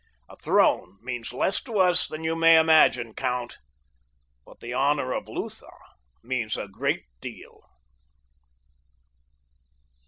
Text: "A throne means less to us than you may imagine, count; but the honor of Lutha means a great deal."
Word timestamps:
"A 0.27 0.35
throne 0.35 0.97
means 1.03 1.31
less 1.31 1.61
to 1.61 1.77
us 1.77 2.07
than 2.07 2.23
you 2.23 2.35
may 2.35 2.57
imagine, 2.59 3.13
count; 3.13 3.59
but 4.43 4.59
the 4.59 4.73
honor 4.73 5.11
of 5.13 5.27
Lutha 5.27 5.69
means 6.23 6.57
a 6.57 6.67
great 6.67 7.05
deal." 7.19 7.61